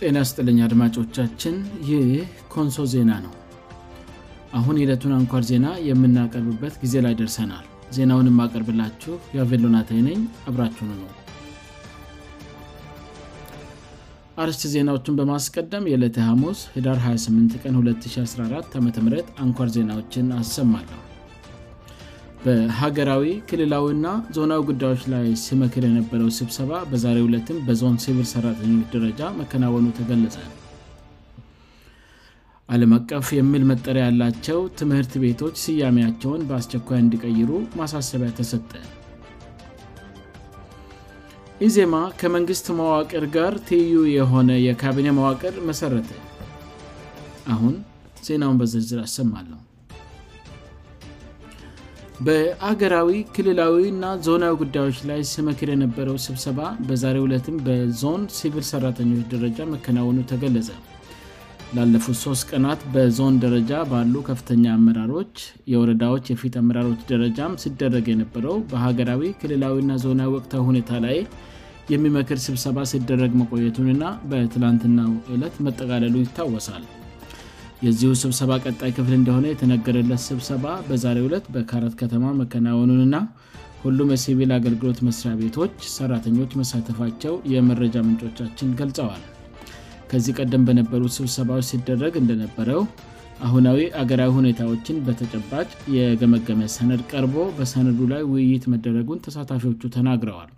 [0.00, 1.54] ጤና ስጥልኝ አድማጮቻችን
[1.88, 2.02] ይህ
[2.52, 3.32] ኮንሶ ዜና ነው
[4.58, 7.64] አሁን ሂደቱን አንኳር ዜና የምናቀርብበት ጊዜ ላይ ደርሰናል
[7.96, 11.10] ዜናውን የማቀርብላችሁ የአቬሎናታይነኝ አብራችሁኑ ነው
[14.44, 18.88] አርስት ዜናዎቹን በማስቀደም የእዕለት ሀሙስ ሂዳር 28 ቀን 2014 አም
[19.46, 20.98] አንኳር ዜናዎችን አሰማለሁ
[22.42, 29.86] በሀገራዊ ክልላዊና ዞናዊ ጉዳዮች ላይ ሲመክር የነበረው ስብሰባ በዛሬ 2ም በዞን ሲቪል ሰራተኞች ደረጃ መከናወኑ
[29.98, 30.36] ተገለጸ
[32.74, 38.70] አለምአቀፍ የሚል መጠሪያ ያላቸው ትምህርት ቤቶች ስያሜያቸውን በአስቸኳይ እንዲቀይሩ ማሳሰቢያ ተሰጠ
[41.62, 46.12] ይህ ዜማ ከመንግስት ማዋቅር ጋር ቲዩ የሆነ የካቢኔ ማዋቅር መሠረተ
[47.54, 47.74] አሁን
[48.28, 49.50] ዜናውን በዝርዝር አሰማለ
[52.26, 59.58] በሀገራዊ ክልላዊ ና ዞናዊ ጉዳዮች ላይ ስምክር የነበረው ስብሰባ በዛሬ ዕለትም በዞን ሲቪል ሰራተኞች ደረጃ
[59.74, 60.70] መከናወኑ ተገለዘ
[61.76, 65.36] ላለፉት 3ስት ቀናት በዞን ደረጃ ባሉ ከፍተኛ አመራሮች
[65.72, 71.18] የወረዳዎች የፊት አመራሮች ደረጃም ሲደረግ የነበረው በሀገራዊ ክልላዊ ና ዞናዊ ወቅታዊ ሁኔታ ላይ
[71.94, 76.82] የሚመክር ስብሰባ ሲደረግ መቆየቱን ና በትላንትናው ዕለት መጠቃለሉ ይታወሳል
[77.86, 83.18] የዚሁ ስብሰባ ቀጣይ ክፍል እንደሆነ የተነገረለት ስብሰባ በዛሬ ዕለት በካረት ከተማ መከናወኑን ና
[83.82, 89.22] ሁሉም የሲቪል አገልግሎት መስሪያ ቤቶች ሰራተኞች መሳተፋቸው የመረጃ ምንጮቻችን ገልጸዋል
[90.12, 92.82] ከዚህ ቀደም በነበሩ ስብሰባዎ ሲደረግ እንደነበረው
[93.48, 95.68] አሁናዊ አገራዊ ሁኔታዎችን በተጨባጭ
[95.98, 100.50] የገመገመ ሰነድ ቀርቦ በሰነዱ ላይ ውይይት መደረጉን ተሳታፊዎቹ ተናግረዋል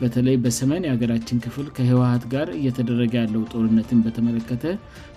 [0.00, 4.64] በተለይ በሰመን የሀገራችን ክፍል ከህወሀት ጋር እየተደረገ ያለው ጦርነትን በተመለከተ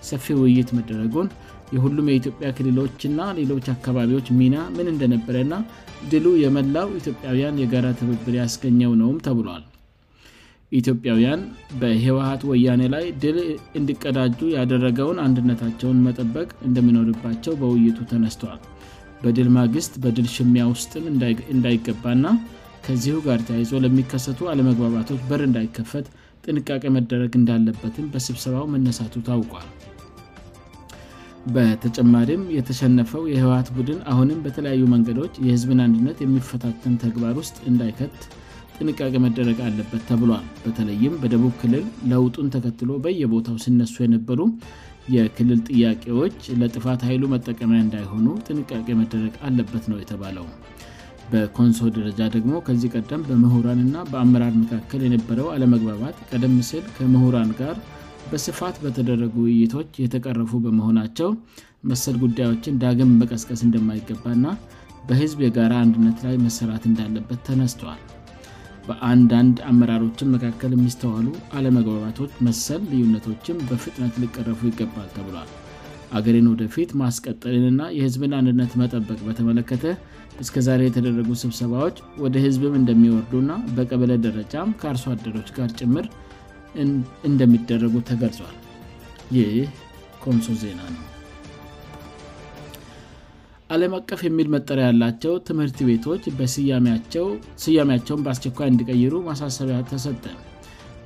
[0.08, 1.28] ሰፊ ውይይት መደረጎን
[1.76, 5.56] የሁሉም የኢትዮጵያ ክልሎችእና ሌሎች አካባቢዎች ሚና ምን እንደነበረ ና
[6.12, 9.64] ድሉ የመላው ኢትዮጵያውያን የጋራ ትብብር ያስገኘው ነውም ተብሏል
[10.80, 11.42] ኢትዮጵያውያን
[11.80, 13.36] በህወሀት ወያኔ ላይ ድል
[13.78, 18.58] እንዲቀዳጁ ያደረገውን አንድነታቸውን መጠበቅ እንደምኖርባቸው በውይይቱ ተነስቷል
[19.22, 21.04] በድል ማግስት በድል ሽሚያ ውስጥም
[21.54, 22.24] እንዳይገባና
[22.86, 26.06] ከዚሁ ጋር ተያይዞ ለሚከሰቱ አለመግባባቶች በር እንዳይከፈት
[26.52, 29.68] ጥንቃቄ መደረግ እንዳለበትን በስብሰባው መነሳቱ ታውቋል
[31.54, 38.16] በተጨማሪም የተሸነፈው የህወሀት ቡድን አሁንም በተለያዩ መንገዶች የህዝብን አንድነት የሚፈታትን ተግባር ውስጥ እንዳይከት
[38.80, 44.40] ጥንቃቄ መደረግ አለበት ተብሏል በተለይም በደቡብ ክልል ለውጡን ተከትሎ በየቦታው ሲነሱ የነበሩ
[45.16, 50.46] የክልል ጥያቄዎች ለጥፋት ኃይሉ መጠቀሚያ እንዳይሆኑ ጥንቃቄ መደረግ አለበት ነው የተባለው
[51.32, 57.76] በኮንሶ ደረጃ ደግሞ ከዚህ ቀደም በምሁራን ና በአመራር መካከል የነበረው አለመግባባት ቀደም ስል ከምሁራን ጋር
[58.30, 61.28] በስፋት በተደረጉ ውይይቶች የተቀረፉ በመሆናቸው
[61.90, 64.46] መሰል ጉዳዮችን ዳግም መቀስቀስ እንደማይገባእና
[65.10, 68.00] በህዝብ የጋራ አንድነት ላይ መሰራት እንዳለበት ተነስተል
[68.88, 71.28] በአንዳንድ አመራሮችን መካከል የሚስተዋሉ
[71.58, 75.50] አለመግባባቶች መሰል ልዩነቶችም በፍጥነት ሊቀረፉ ይገባል ተብሏል
[76.16, 79.84] ሀገሬን ወደፊት ማስቀጠልንና የህዝብን አንድነት መጠበቅ በተመለከተ
[80.42, 86.06] እስከዛሬ የተደረጉ ስብሰባዎች ወደ ህዝብም እንደሚወርዱና በቀበለ ደረጃም ከአርሶ አደሮች ጋር ጭምር
[87.28, 88.56] እንደሚደረጉ ተገልጿል
[89.36, 89.54] ይህ
[90.24, 91.04] ኮንሶ ዜና ነው
[93.74, 100.24] አለም አቀፍ የሚል መጠሪያ ያላቸው ትምህርት ቤቶች በስያሚያቸውን በአስቸኳይ እንዲቀይሩ ማሳሰቢያ ተሰጠ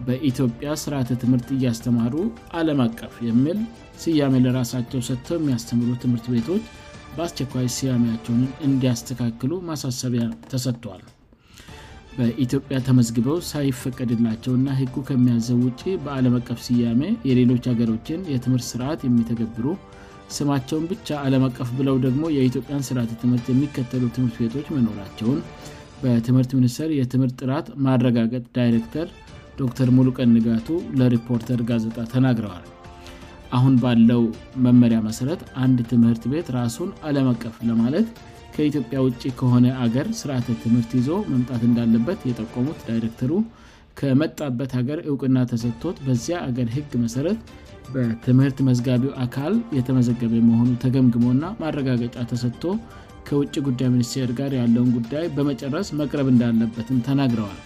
[0.07, 2.15] በኢትዮጵያ ስርዓት ትምህርት እያስተማሩ
[2.59, 3.59] አለም አቀፍ የምል
[4.03, 6.65] ስያሜ ለራሳቸው ሰጥተው የሚያስተምሩ ትምህርት ቤቶች
[7.17, 11.03] በአስቸኳይ ስያሜያቸውንን እንዲያስተካክሉ ማሳሰቢያ ተሰጥቷል
[12.17, 19.67] በኢትዮጵያ ተመዝግበው ሳይፈቀድላቸውእና ህጉ ከሚያዘው ውጭ በአለም አቀፍ ስያሜ የሌሎች ሀገሮችን የትምህርት ስርዓት የሚተገብሩ
[20.39, 25.39] ስማቸውን ብቻ አለም አቀፍ ብለው ደግሞ የኢትዮጵያን ስርዓት ትምርት የሚከተሉ ትምህርት ቤቶች መኖራቸውን
[26.03, 29.09] በትምህርት ሚኒስትር የትምህርት ራት ማረጋገት ዳይሬክተር
[29.61, 30.69] ዶክተር ሙሉቀን ንጋቱ
[30.99, 32.67] ለሪፖርተር ጋዜጣ ተናግረዋል
[33.57, 34.23] አሁን ባለው
[34.65, 38.07] መመሪያ መሠረት አንድ ትምህርት ቤት ራሱን አለም አቀፍ ለማለት
[38.55, 43.33] ከኢትዮጵያ ውጭ ከሆነ አገር ስርዓት ትምህርት ይዞ መምጣት እንዳለበት የጠቆሙት ዳይረክተሩ
[44.01, 47.41] ከመጣበት ሀገር ዕውቅና ተሰጥቶት በዚያ አገር ህግ መሠረት
[47.95, 52.65] በትምህርት መዝጋቢው አካል የተመዘገበ መሆኑ ተገምግሞ ና ማረጋገጫ ተሰጥቶ
[53.29, 57.61] ከውጭ ጉዳይ ሚኒስቴር ጋር ያለውን ጉዳይ በመጨረስ መቅረብ እንዳለበትም ተናግረዋል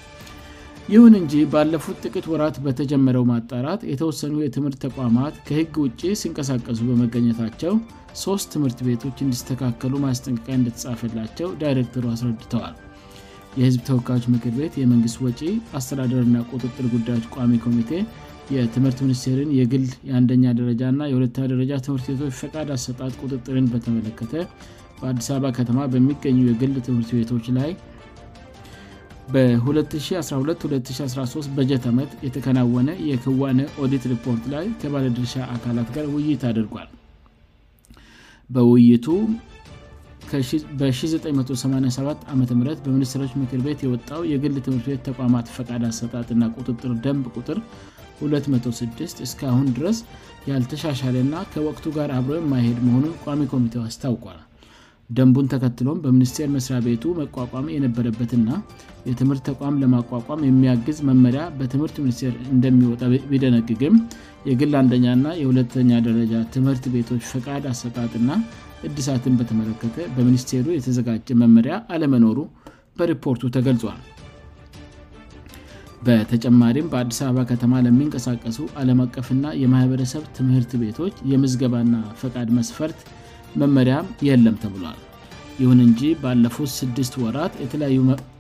[0.95, 7.73] ይሁን እንጂ ባለፉት ጥቂት ወራት በተጀመረው ማጣራት የተወሰኑ የትምህርት ተቋማት ከህግ ውጭ ሲንቀሳቀሱ በመገኘታቸው
[8.23, 12.77] ሶስት ትምህርት ቤቶች እንዲስተካከሉ ማስጠንቀቂያ እንደተጻፈላቸው ዳይሬክተሩ አስረድተዋል
[13.61, 15.43] የህዝብ ተወካዮች ምክር ቤት የመንግስት ወጪ
[15.81, 17.91] አስተዳደርና ቁጥጥር ጉዳዮች ቋሚ ኮሚቴ
[18.57, 24.35] የትምህርት ሚኒስቴርን የግል የአንደኛ ደረጃእና የሁለታ ደረጃ ትምህርት ቤቶች ፈቃድ አሰጣት ቁጥጥርን በተመለከተ
[25.01, 27.73] በአዲስ አበባ ከተማ በሚገኙ የግል ትምህርት ቤቶች ላይ
[29.35, 36.89] በ212 213 በጀት ዓመት የተከናወነ የክዋነ ኦዲት ሪፖርት ላይ ከባለ ድርሻ አካላት ጋር ውይይት አድርጓል
[38.57, 39.07] በውይይቱ
[40.79, 42.43] በ987 ዓ ም
[42.87, 47.59] በሚኒስትሮች ምክር ቤት የወጣው የግል ትምህርት ቤት ተቋማት ፈቃድ አሰጣጥና ቁጥጥር ደንብ ቁጥር
[48.25, 49.99] 26 እስካሁን ድረስ
[50.51, 54.39] ያልተሻሻለ ና ከወቅቱ ጋር አብሮ የማይሄድ መሆኑን ቋሚ ኮሚቴ አስታውቋል
[55.17, 58.49] ደንቡን ተከትሎም በሚኒስቴር መስሪያ ቤቱ መቋቋም የነበረበትና
[59.09, 63.97] የትምህርት ተቋም ለማቋቋም የሚያግዝ መመሪያ በትምህርት ሚኒስቴር እንደሚወጣ ቢደነግግም
[64.49, 68.31] የግል አንደኛና የሁለተኛ ደረጃ ትምህርት ቤቶች ፈቃድ አሰጣትና
[68.89, 72.39] እድሳትን በተመለከተ በሚኒስቴሩ የተዘጋጀ መመሪያ አለመኖሩ
[73.01, 73.99] በሪፖርቱ ተገልጿል
[76.07, 82.99] በተጨማሪም በአዲስ አበባ ከተማ ለሚንቀሳቀሱ ዓለም አቀፍና የማህበረሰብ ትምህርት ቤቶች የመዝገባና ፈቃድ መስፈርት
[83.61, 84.99] መመሪያም የለም ተብሏል
[85.61, 87.55] ይሁን እንጂ ባለፉት ስድስት ወራት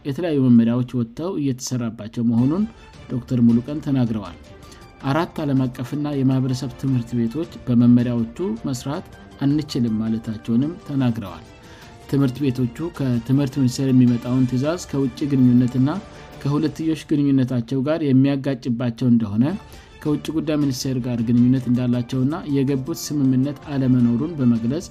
[0.04, 2.64] የተለያዩ መመሪያዎች ወጥተው እየተሰራባቸው መሆኑን
[3.12, 4.36] ዶክተር ሙሉቀን ተናግረዋል
[5.10, 8.36] አራት አለም አቀፍና የማህበረሰብ ትምህርት ቤቶች በመመሪያዎቹ
[8.68, 9.06] መስራት
[9.44, 11.44] አንችልም ማለታቸውንም ተናግረዋል
[12.10, 15.90] ትምህርት ቤቶቹ ከትምህርት ሚኒስትር የሚመጣውን ትእዛዝ ከውጭ ግንኙነትና
[16.42, 19.44] ከሁለትዮች ግንኙነታቸው ጋር የሚያጋጭባቸው እንደሆነ
[20.06, 24.84] ከውጭ ጉዳይ ሚኒስቴር ጋር ግንኙነት እንዳላቸውና የገቡት ስምምነት አለመኖሩን በመግለጽ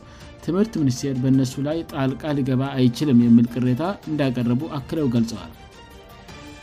[0.45, 5.53] ትምህርት ሚኒስቴር በእነሱ ላይ ጣልቃ ሊገባ አይችልም የሚል ቅሬታ እንዳቀረቡ አክለው ገልጸዋል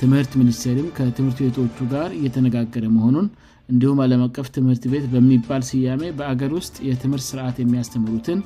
[0.01, 3.27] ትምህርት ሚኒስቴሪም ከትምህርት ቤቶቹ ጋር እየተነጋገረ መሆኑን
[3.73, 8.41] እንዲሁም ዓለም አቀፍ ትምህርት ቤት በሚባል ስያሜ በአገር ውስጥ የትምህርት ስርዓት የሚያስተምሩትን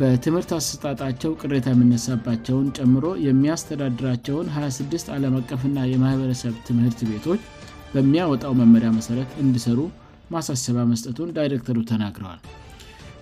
[0.00, 7.40] በትምህርት አሰጣጣቸው ቅሬታ የምነሳባቸውን ጨምሮ የሚያስተዳድራቸውን 26 ዓለም አቀፍና የማህበረሰብ ትምህርት ቤቶች
[7.94, 9.78] በሚያወጣው መመሪያ መሠረት እንዲሰሩ
[10.34, 12.40] ማሳሰቢ መስጠቱን ዳይረክተሩ ተናግረዋል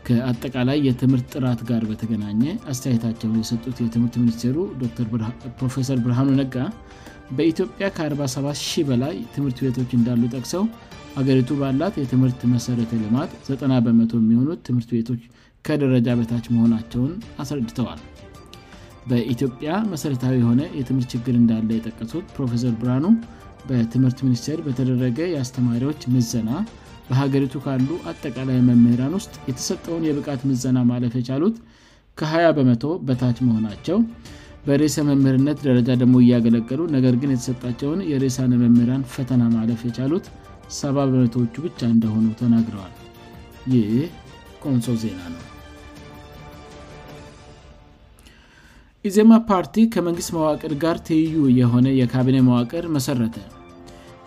[0.07, 2.43] ከአጠቃላይ የትምህርት ጥራት ጋር በተገናኘ
[2.73, 6.57] አስተያየታቸውን የሰጡት የትምህርት ሚኒስቴሩ ዶፕሮፌሰር ብርሃኑ ነጋ
[7.39, 10.63] በኢትዮጵያ ከ470 በላይ ትምህርት ቤቶች እንዳሉ ጠቅሰው
[11.19, 15.23] ሀገሪቱ ባላት የትምህርት መሠረተ ልማት 90 በመቶ የሚሆኑት ትምህርት ቤቶች
[15.67, 17.13] ከደረጃ ቤታች መሆናቸውን
[17.45, 18.01] አስረድተዋል
[19.11, 23.05] በኢትዮጵያ መሠረታዊ የሆነ የትምህርት ችግር እንዳለ የጠቀሱት ፕሮፌሰር ብርሃኑ
[23.69, 26.51] በትምህርት ሚኒስቴር በተደረገ የአስተማሪዎች ምዘና
[27.09, 31.57] በሀገሪቱ ካሉ አጠቃላይ መምህራን ውስጥ የተሰጠውን የብቃት ምዘና ማለፍ የቻሉት
[32.21, 33.99] ከ20 በመ0 በታች መሆናቸው
[34.69, 40.27] በሬሰ መምህርነት ደረጃ ደግሞ እያገለገሉ ነገር ግን የተሰጣቸውን የሬሳን መምህራን ፈተና ማለፍ የቻሉት
[40.79, 42.95] 7 በመቶቹ ብቻ እንደሆኑ ተናግረዋል
[43.77, 43.95] ይህ
[44.65, 45.45] ቆንሶ ዜና ነው
[49.09, 53.37] ኢዜማ ፓርቲ ከመንግሥት መዋቅር ጋር ትይዩ የሆነ የካቢኔ መዋቅር መሠረተ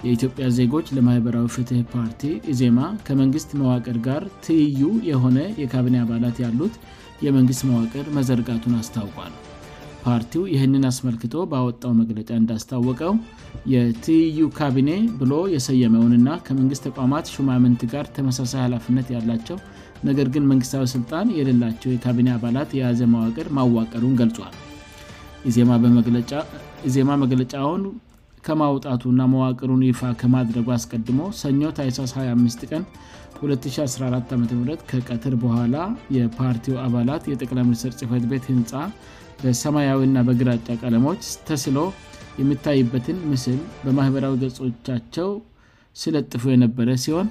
[0.06, 2.22] የኢትዮጵያ ዜጎች ለማኅበራዊ ፍትህ ፓርቲ
[2.52, 6.78] ኢዜማ ከመንግሥት መዋቅር ጋር ትይዩ የሆነ የካቢኔ አባላት ያሉት
[7.26, 9.34] የመንግሥት መዋቅር መዘርጋቱን አስታውቋል
[10.06, 13.14] ፓርቲው ይህንን አስመልክቶ ባወጣው መግለጫ እንዳስታወቀው
[13.74, 14.90] የትይዩ ካቢኔ
[15.20, 19.60] ብሎ የሰየመውን ና ከመንግሥት ተቋማት ሹማምንት ጋር ተመሳሳይ ኃላፍነት ያላቸው
[20.10, 24.54] ነገር ግን መንግስታዊ ስልጣን የሌላቸው የካቢኔ አባላት የያዘ መዋቅር ማዋቀሩን ገልጿል
[26.90, 27.84] ኢዜማ መግለጫውን
[28.46, 32.84] ከማውጣቱና መዋቅሩን ይፋ ከማድረጉ አስቀድሞ ሰኞ ታይሳስ 25 ቀን
[33.42, 35.76] 214 ዓ ከቀትር በኋላ
[36.18, 38.74] የፓርቲ አባላት የጠቅላይ ሚኒስት ጽፈት ቤት ህንፃ
[39.44, 41.78] በሰማያዊና በግራጫ ቀለሞች ተስሎ
[42.42, 45.30] የሚታይበትን ምስል በማኅበራዊ ገጾቻቸው
[46.00, 47.28] ስለጥፉ የነበረ ሲሆን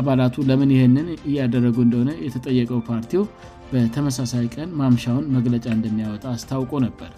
[0.00, 3.22] አባላቱ ለምን ይህንን እያደረጉ እንደሆነ የተጠየቀው ፓርቲው
[3.70, 7.10] በተመሳሳይ ቀን ማምሻውን መግለጫ እንደሚያወጣ አስታውቁ ነበር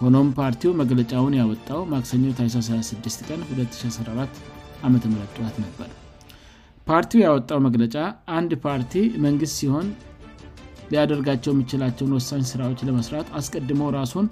[0.00, 5.90] ሆኖም ፓርቲው መግለጫውን ያወጣው ማክሰ ታ26 ቀን 214 ጠዋት ነበር
[6.88, 7.96] ፓርቲው ያወጣው መግለጫ
[8.38, 8.94] አንድ ፓርቲ
[9.26, 9.86] መንግስት ሲሆን
[10.92, 14.26] ሊያደርጋቸው የሚችላቸውን ወሳኝ ስራዎች ለመስራት አስቀድሞው ራሱን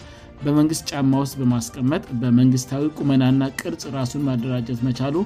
[0.44, 5.16] በመንግስት ጫማ ውስጥ በማስቀመጥ በመንግስታዊ ቁመናና ቅርጽ ራሱን ማደራጀት መቻሉ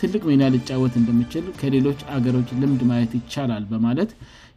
[0.00, 4.10] ትልቅ ምንያ ልጫወት እንደምችል ከሌሎች አገሮች ልምድ ማየት ይቻላል በማለት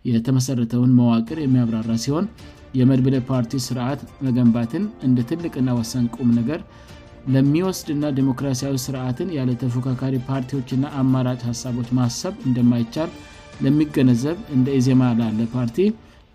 [0.10, 2.26] የተመሰረተውን መዋቅር የሚያብራራ ሲሆን
[2.80, 6.60] የመድብለ ፓርቲ ስርዓት መገንባትን እንደ ትልቅና ወሰን ቁም ነገር
[7.34, 13.10] ለሚወስድና ዲሞክራሲያዊ ስርዓትን ያለ ተፎካካሪ ፓርቲዎችና አማራጭ ሀሳቦች ማሰብ እንደማይቻል
[13.64, 15.78] ለሚገነዘብ እንደ ኢዜማ ላለ ፓርቲ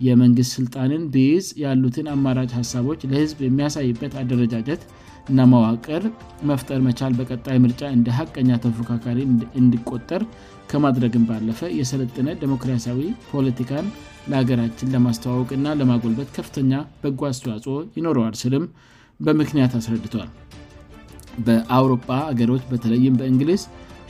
[0.07, 4.83] የመንግስት ስልጣንን ብይዝ ያሉትን አማራጭ ሀሳቦች ለህዝብ የሚያሳይበት አደረጃጀት
[5.37, 6.03] ና ማዋቅር
[6.49, 9.19] መፍጠር መቻል በቀጣይ ምርጫ እንደ ሀቀኛ ተፎካካሪ
[9.61, 10.23] እንዲቆጠር
[10.71, 13.01] ከማድረግን ባለፈ የሰለጥነ ዲሞክራሲያዊ
[13.31, 13.87] ፖለቲካን
[14.31, 16.73] ለሀገራችን ለማስተዋወቅእና ለማጎልበት ከፍተኛ
[17.05, 18.65] በጎ አስተዋጽኦ ይኖረዋል ስልም
[19.27, 20.29] በምክንያት አስረድቷል
[21.47, 23.63] በአውሮፓ ሀገሮች በተለይም በእንግሊዝ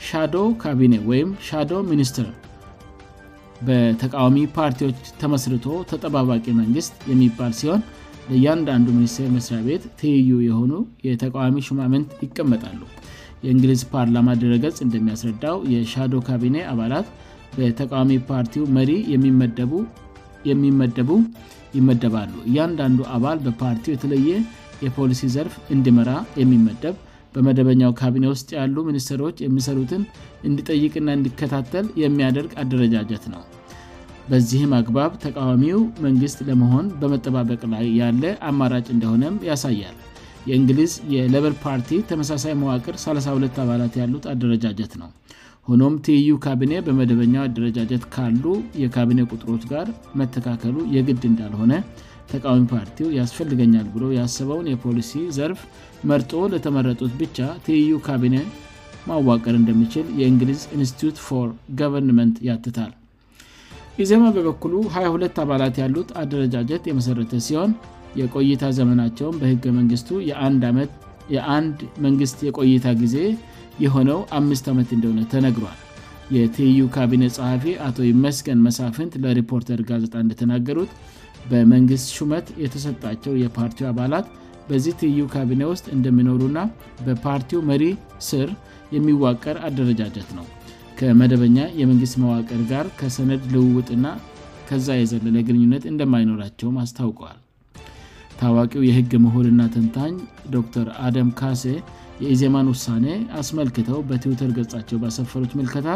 [0.09, 2.27] ሻዶ ካቢኔ ወይም ሻዶ ሚኒስትር
[3.67, 7.81] በተቃዋሚ ፓርቲዎች ተመስርቶ ተጠባባቂ መንግስት የሚባል ሲሆን
[8.29, 10.71] ለእያንዳንዱ ሚኒስቴር መስሪያ ቤት ትይዩ የሆኑ
[11.07, 12.79] የተቃዋሚ ሽማምንት ይቀመጣሉ
[13.45, 17.07] የእንግሊዝ ፓርላማ ድረገጽ እንደሚያስረዳው የሻዶ ካቢኔ አባላት
[17.57, 18.91] በተቃዋሚ ፓርቲው መሪ
[20.61, 21.11] የሚመደቡ
[21.77, 24.29] ይመደባሉ እያንዳንዱ አባል በፓርቲው የተለየ
[24.85, 26.95] የፖሊሲ ዘርፍ እንድመራ የሚመደብ
[27.35, 30.03] በመደበኛው ካቢኔ ውስጥ ያሉ ሚኒስተሮች የሚሰሩትን
[30.49, 33.41] እንድጠይቅና እንዲከታተል የሚያደርግ አደረጃጀት ነው
[34.31, 39.95] በዚህም አግባብ ተቃዋሚው መንግስት ለመሆን በመጠባበቅ ላይ ያለ አማራጭ እንደሆነም ያሳያል
[40.49, 45.09] የእንግሊዝ የለበል ፓርቲ ተመሳሳይ መዋቅር 32 አባላት ያሉት አደረጃጀት ነው
[45.69, 46.15] ሆኖም tu
[46.45, 48.43] ካቢኔ በመደበኛው አደረጃጀት ካሉ
[48.81, 49.87] የካቢኔ ቁጥሮት ጋር
[50.21, 51.73] መተካከሉ የግድ እንዳልሆነ
[52.33, 55.61] ተቃዋሚ ፓርቲው ያስፈልገኛል ብሎ የሰበውን የፖሊሲ ዘርፍ
[56.11, 58.37] መርጦ ለተመረጡት ብቻ tu ካቢኔ
[59.09, 61.39] ማዋቀር እንደሚችል የእንግሊዝ ኢንስቲቱት ፎ
[61.81, 62.93] ጎቨርንmeንት ያትታል
[64.03, 67.71] ኢዜማ በበኩሉ 22 አባላት ያሉት አደረጃጀት የመሠረተ ሲሆን
[68.19, 70.09] የቆይታ ዘመናቸውን በህገ መንግስቱ
[71.35, 73.17] የአንድ መንግስት የቆይታ ጊዜ
[73.83, 75.79] የሆነው አ ዓመት እንደሆነ ተነግሯል
[76.35, 80.91] የtu ካቢኔ ጸሐፊ አቶ ይመስገን መሳፍንት ለሪፖርተር ጋዜጣ እንደተናገሩት
[81.51, 84.27] በመንግሥት ሹመት የተሰጣቸው የፓርቲው አባላት
[84.69, 86.57] በዚህ tu ካቢኔ ውስጥ እንደሚኖሩና
[87.07, 87.83] በፓርቲው መሪ
[88.29, 88.49] ስር
[88.97, 90.45] የሚዋቀር አደረጃጀት ነው
[90.99, 94.05] ከመደበኛ የመንግሥት መዋቅር ጋር ከሰነድ ልውውጥና
[94.67, 97.39] ከዛ የዘለለ ግንኙነት እንደማይኖራቸውም አስታውቀዋል
[98.39, 100.13] ታዋቂው የህግ ምሁርና ትንታኝ
[100.55, 101.63] ዶክተር አደም ካሴ
[102.23, 103.05] የኢዜማን ውሳኔ
[103.39, 105.89] አስመልክተው በትዊተር ገጻቸው ባሰፈሮች መልከታ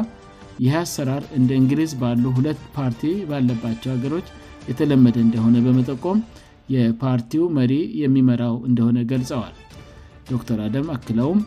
[0.65, 4.27] ይህ አሰራር እንደ እንግሊዝ ባሉ ሁለት ፓርቲ ባለባቸው ሀገሮች
[4.69, 6.19] የተለመደ እንደሆነ በመጠቆም
[6.75, 7.71] የፓርቲው መሪ
[8.03, 9.55] የሚመራው እንደሆነ ገልጸዋል
[10.31, 11.39] ዶተር አደም አክለውም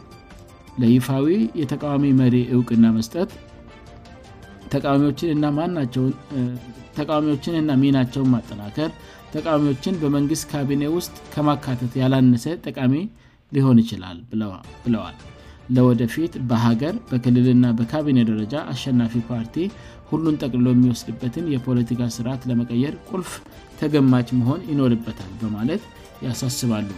[0.81, 1.25] ለይፋዊ
[1.61, 3.31] የተቃዋሚ መሪ እውቅና መስጠት
[4.75, 5.26] ተቃዋሚዎችን
[7.69, 8.91] ና ሚናቸውን ማጠናከር
[9.35, 12.95] ተቃዋሚዎችን በመንግስት ካቢኔ ውስጥ ከማካተት ያላነሰ ጠቃሚ
[13.57, 15.17] ሊሆን ይችላል ብለዋል
[15.76, 19.55] ለወደፊት በሀገር በክልልና በካቢኔ ደረጃ አሸናፊ ፓርቲ
[20.11, 23.31] ሁሉን ጠቅልሎ የሚወስድበትን የፖለቲካ ስርዓት ለመቀየር ቁልፍ
[23.83, 25.83] ተገማጭ መሆን ይኖርበታል በማለት
[26.26, 26.88] ያሳስባሉ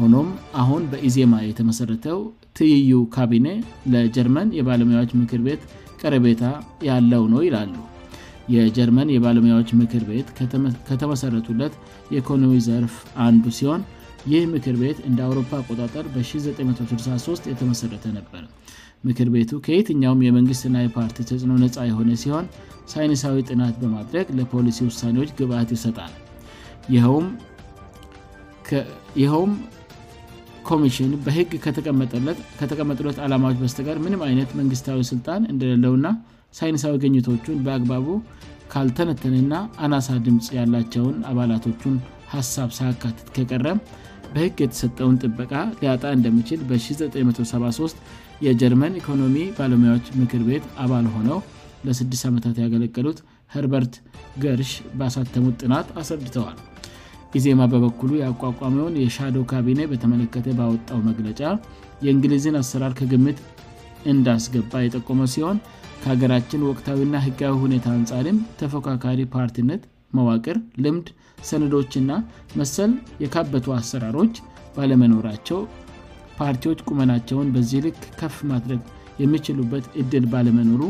[0.00, 0.26] ሆኖም
[0.60, 2.18] አሁን በኢዜማ የተመሠረተው
[2.56, 3.46] ትዩ ካቢኔ
[3.92, 5.62] ለጀርመን የባለሙያዎች ምክር ቤት
[6.00, 6.42] ቀረቤታ
[6.88, 7.72] ያለው ነው ይላሉ
[8.54, 10.26] የጀርመን የባለሙያዎች ምክር ቤት
[10.88, 11.74] ከተመሠረቱለት
[12.14, 13.80] የኢኮኖሚ ዘርፍ አንዱ ሲሆን
[14.32, 18.44] ይህ ምክር ቤት እንደ አውሮፓ አጣጠ በ1963 የተመሠረተ ነበር
[19.08, 22.46] ምክር ቤቱ ከየትኛውም የመንግሥትና የፓርቲ ተጽዕኖ ነፃ የሆነ ሲሆን
[22.92, 26.12] ሳይንሳዊ ጥናት በማድረግ ለፖሊሲ ውሳኔዎች ግብአት ይሰጣል
[29.22, 29.54] ይኸውም
[30.70, 31.50] ኮሚሽን በሕግ
[32.60, 36.06] ከተቀመጡለት ዓላማዎች በስተጋር ምንም አይነት መንግሥታዊ ሥልጣን እንደሌለውና
[36.58, 38.06] ሳይንሳዊ ግኝቶቹን በአግባቡ
[38.72, 39.54] ካልተነተንና
[39.84, 41.94] አናሳ ድምፅ ያላቸውን አባላቶቹን
[42.34, 43.80] ሐሳብ ሳካትት ከቀረም
[44.34, 48.00] በሕግ የተሰጠውን ጥበቃ ሊያጣ እንደሚችል በ1973
[48.46, 51.38] የጀርመን ኢኮኖሚ ባለሙያዎች ምክር ቤት አባል ሆነው
[51.88, 53.20] ለ6 ዓመታት ያገለገሉት
[53.56, 53.96] ሃርበርት
[54.44, 56.56] ገርሽ በአሳተሙት ጥናት አስረድተዋል
[57.34, 61.40] ይዜማ በበኩሉ ያቋቋሚውን የሻዶ ካቢኔ በተመለከተ ባወጣው መግለጫ
[62.04, 63.38] የእንግሊዝን አሰራር ከግምት
[64.12, 65.58] እንዳስገባ የጠቆመ ሲሆን
[66.02, 69.82] ከሀገራችን ወቅታዊና ህጋዊ ሁኔታ አንጻሪም ተፎካካሪ ፓርቲነት
[70.16, 71.08] መዋቅር ልምድ
[71.48, 72.10] ሰነዶችና
[72.58, 72.92] መሰል
[73.22, 74.34] የካበቱ አሰራሮች
[74.76, 75.58] ባለመኖራቸው
[76.38, 78.80] ፓርቲዎች ቁመናቸውን በዚ ልክ ከፍ ማድረግ
[79.22, 80.82] የሚችሉበት እድል ባለመኖሩ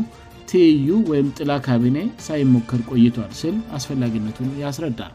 [0.51, 5.13] ቲዩ ወይም ጥላ ካቢኔ ሳይሞከር ቆይቷል ስል አስፈላጊነቱን ያስረዳል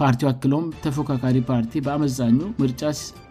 [0.00, 2.82] ፓርቲው አክሎም ተፎካካሪ ፓርቲ በአመዛኙ ምርጫ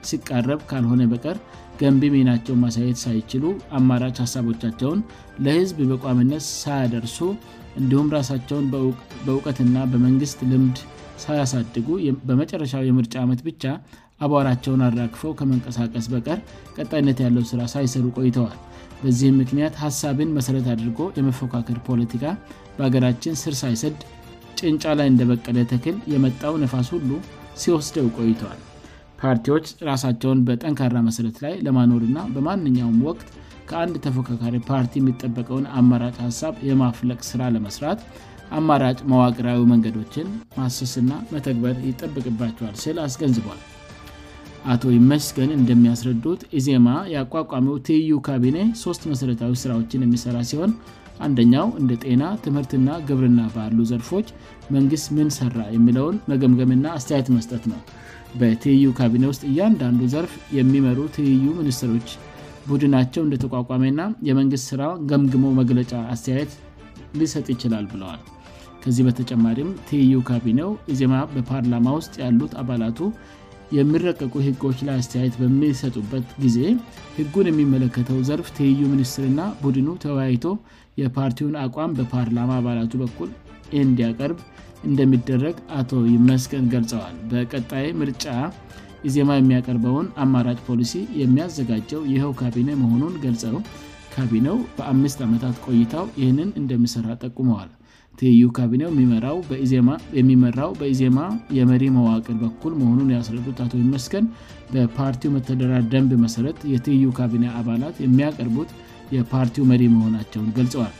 [0.09, 1.37] ሲቃረብ ካልሆነ በቀር
[1.81, 3.45] ገንቢ የናቸው ማሳየት ሳይችሉ
[3.77, 4.99] አማራጭ ሀሳቦቻቸውን
[5.45, 7.17] ለህዝብ በቋምነት ሳያደርሱ
[7.81, 8.65] እንዲሁም ራሳቸውን
[9.27, 10.79] በእውቀትና በመንግስት ልምድ
[11.23, 11.87] ሳያሳድጉ
[12.29, 13.63] በመጨረሻዊ የምርጫ ዓመት ብቻ
[14.25, 16.39] አቧራቸውን አራክፈው ከመንቀሳቀስ በቀር
[16.77, 18.57] ቀጣይነት ያለው ስራ ሳይሰሩ ቆይተዋል
[19.03, 22.23] በዚህም ምክንያት ሀሳብን መሰረት አድርጎ ለመፎካከር ፖለቲካ
[22.77, 23.97] በሀገራችን ስር ሳይሰድ
[24.59, 27.11] ጭንጫ ላይ እንደበቀለ ትክል የመጣው ነፋስ ሁሉ
[27.61, 28.59] ሲወስደው ቆይተዋል
[29.21, 33.27] ፓርቲዎች ራሳቸውን በጠንካራ መሰረት ላይ ለማኖርእና በማንኛውም ወቅት
[33.69, 37.99] ከአንድ ተፎካካሪ ፓርቲ የሚጠበቀውን አማራጭ ሀሳብ የማፍለቅ ስራ ለመስራት
[38.57, 40.25] አማራጭ መዋቅራዊ መንገዶችን
[40.57, 43.61] ማሰስና መተግበር ይጠበቅባቸዋል ስል አስገንዝቧል
[44.73, 50.73] አቶ ይመስገን እንደሚያስረዱት ኢዜማ ያቋቋሚው ትዩ ካቢኔ ሶስት መሠረታዊ ስራዎችን የሚሰራ ሲሆን
[51.25, 54.27] አንደኛው እንደ ጤና ትምህርትና ግብርና ባሉ ዘርፎች
[54.75, 57.81] መንግስት ምንሰራ የሚለውን መገምገምና አስተያየት መስጠት ነው
[58.41, 62.07] በትዩ ካቢኔ ውስጥ እያንዳንዱ ዘርፍ የሚመሩ ትልዩ ሚኒስትሮች
[62.69, 66.51] ቡድናቸው እንደተቋቋሚና የመንግስት ስራ ገምግመ መግለጫ አስተያየት
[67.21, 68.21] ሊሰጥ ይችላል ብለዋል
[68.83, 72.99] ከዚህ በተጨማሪም ትዩ ካቢኔው ዜማ በፓርላማ ውስጥ ያሉት አባላቱ
[73.77, 76.57] የሚረቀቁ ህጎች ላይ አስተያየት በሚሰጡበት ጊዜ
[77.17, 80.45] ህጉን የሚመለከተው ዘርፍ ትይዩ ሚኒስትርና ቡድኑ ተወያይቶ
[81.01, 83.29] የፓርቲውን አቋም በፓርላማ አባላቱ በኩል
[83.75, 84.39] ይእንዲያቀርብ
[84.89, 88.25] እንደሚደረግ አቶ ይመስገን ገልጸዋል በቀጣይ ምርጫ
[89.09, 93.57] ኢዜማ የሚያቀርበውን አማራጭ ፖሊሲ የሚያዘጋጀው ይኸው ካቢኔ መሆኑን ገልጸው
[94.15, 97.71] ካቢኔው በአምስት ዓመታት ቆይታው ይህንን እንደሚሠራ ጠቁመዋል
[98.19, 98.89] ትዩ ካቢኔው
[100.15, 101.21] የሚመራው በኢዜማ
[101.57, 104.25] የመሪ መዋቅር በኩል መሆኑን ያስረዱት አቶ ይመስገን
[104.73, 108.69] በፓርቲው መተደራ ደንብ መሠረት የትዩ ካቢኒ አባላት የሚያቀርቡት
[109.15, 110.93] የፓርቲው መሪ መሆናቸውን ገልጸዋል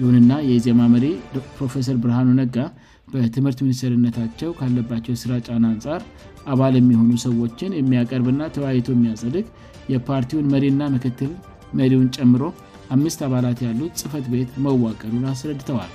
[0.00, 1.04] ይሁንና የኢዜማ መሪ
[1.58, 2.56] ፕሮፌሰር ብርሃኑ ነጋ
[3.12, 6.00] በትምህርት ሚኒስቴርነታቸው ካለባቸው የስራ ጫና አንጻር
[6.52, 9.46] አባል የሚሆኑ ሰዎችን የሚያቀርብና ተወያይቱ የሚያዘልግ
[9.94, 11.32] የፓርቲውን መሪና ምክትል
[11.80, 12.42] መሪውን ጨምሮ
[12.96, 15.92] አምስት አባላት ያሉት ጽፈት ቤት መዋቀሉን አስረድተዋል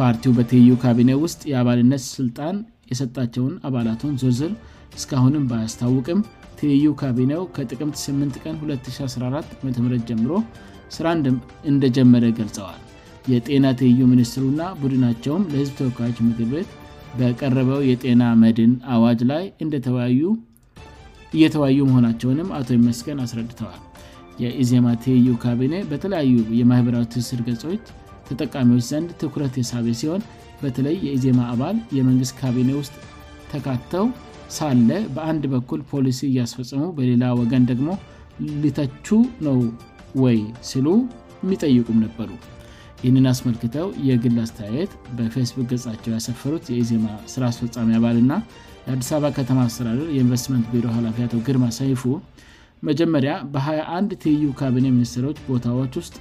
[0.00, 2.56] ፓርቲው በtዩ ካቢኔ ውስጥ የአባልነት ስልጣን
[2.90, 4.52] የሰጣቸውን አባላቱን ዝርዝር
[4.98, 6.20] እስካሁንም በያስታውቅም
[6.58, 9.74] ቲዩ ካቢኔው ከጥቅምት 8 ቀን 2014 ዓም
[10.10, 10.32] ጀምሮ
[10.96, 11.26] ሥራ1
[11.72, 12.80] እንደጀመረ ገልጸዋል
[13.32, 16.70] የጤና ትዩ ሚኒስትሩና ቡድናቸውም ለህዝብ ተወካዮች ምክር ቤት
[17.20, 19.44] በቀረበው የጤና መድን አዋጅ ላይ
[21.38, 23.80] እየተወያዩ መሆናቸውንም አቶኢመስገን አስረድተዋል
[24.42, 27.84] የኢዜማ tዩ ካቢኔ በተለያዩ የማኅበራዊ ትስር ገጾች
[28.30, 30.22] ተጠቃሚዎች ዘንድ ትኩረት የሳቤ ሲሆን
[30.62, 32.94] በተለይ የኢዜማ አባል የመንግስት ካቢኔ ውስጥ
[33.52, 34.06] ተካተው
[34.56, 37.88] ሳለ በአንድ በኩል ፖሊሲ እያስፈጽሙ በሌላ ወገን ደግሞ
[38.64, 39.06] ልተቹ
[39.46, 39.58] ነው
[40.22, 40.38] ወይ
[40.70, 40.86] ስሉ
[41.42, 42.30] የሚጠይቁም ነበሩ
[43.02, 48.32] ይህንን አስመልክተው የግል አስተያየት በፌስቡክ ገቸው ያሰፈሩት የኢዜማ ስራ አስፈፃሚ አባልና
[48.86, 52.02] ለአዲስ አበባ ከተማ አሰዳደር የኢንቨስትመንት ቢሮ ሃላፊ አቶ ግርማ ሰይፉ
[52.88, 56.14] መጀመሪያ በ21 ትዩ ካቢኔ ሚኒስትሮች ቦታዎች ውስጥ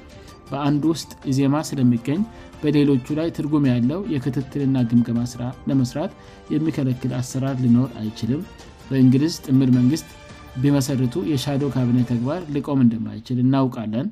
[0.51, 2.22] በአንድ ውስጥ ኢዜማ ስለሚገኝ
[2.62, 6.12] በሌሎቹ ላይ ትርጉም ያለው የክትትልና ግምገማ ስራ ለመስራት
[6.53, 8.42] የሚከለክል አሰራር ሊኖር አይችልም
[8.90, 10.07] በእንግሊዝ ጥምር መንግስት
[10.62, 14.07] ቢመሰርቱ የሻዶ ካቢኔ ተግባር ልቆም እንደማይችል እናውቃለን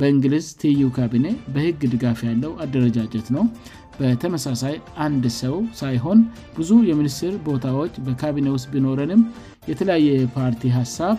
[0.00, 3.44] በእንግሊዝ ቲዩ ካቢኔ በህግ ድጋፍ ያለው አደረጃጀት ነው
[3.98, 4.76] በተመሳሳይ
[5.06, 6.20] አንድ ሰው ሳይሆን
[6.56, 9.22] ብዙ የሚኒስትር ቦታዎች በካቢኔ ውስጥ ቢኖረንም
[9.72, 11.18] የተለያየ የፓርቲ ሀሳብ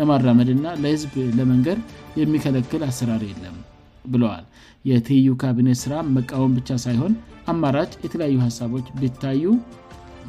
[0.00, 1.78] ለማራመድ እና ለህዝብ ለመንገድ
[2.22, 3.56] የሚከለክል አሰራር የለም
[4.12, 4.44] ብለዋል
[4.90, 7.12] የትዩ ካቢኔት ስራ መቃወም ብቻ ሳይሆን
[7.52, 9.44] አማራጭ የተለያዩ ሀሳቦች ቢታዩ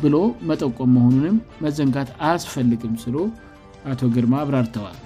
[0.02, 0.16] ብሎ
[0.50, 3.16] መጠቆም መሆኑንም መዘንጋት አያስፈልግም ስሉ
[3.92, 4.98] አቶ ግርማ አብራርተዋል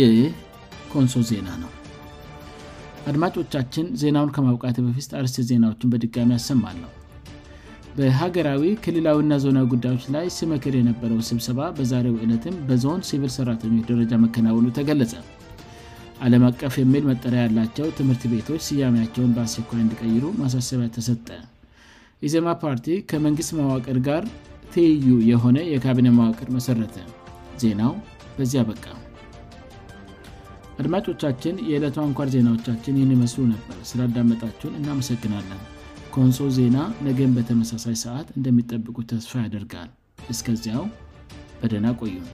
[0.00, 1.72] የኮንሶ ዜና ነው
[3.10, 6.90] አድማጮቻችን ዜናውን ከማውቃት በፊስ አርስ ዜናዎችን በድጋሚ አሰማለሁ
[7.98, 14.66] በሀገራዊ ክልላዊና ዞና ጉዳዮች ላይ ስመክር የነበረው ስብሰባ በዛሬ ዕለትም በዞን ሲቪል ሰራተኞች ደረጃ መከናወኑ
[14.78, 15.12] ተገለጸ
[16.26, 21.28] ዓለም አቀፍ የሚል መጠሪያ ያላቸው ትምህርት ቤቶች ስያሜያቸውን በአስችኳይ እንዲቀይሩ ማሳሰቢያ ተሰጠ
[22.26, 24.22] ኢዜማ ፓርቲ ከመንግሥት ማዋቅር ጋር
[24.72, 26.96] ትይዩ የሆነ የካቢኔ ማዋቅር መሠረተ
[27.62, 27.92] ዜናው
[28.38, 28.84] በዚህ አበቃ
[30.80, 35.60] አድማጮቻችን የዕለቱ አንኳር ዜናዎቻችን ይህን ይመስሉ ነበር ስላዳመጣችሁን እናመሰግናለን
[36.14, 36.76] ከወንሶ ዜና
[37.08, 39.90] ነገን በተመሳሳይ ሰዓት እንደሚጠብቁ ተስፋ ያደርጋል
[40.34, 40.84] እስከዚያው
[41.62, 42.26] በደና ቆዩም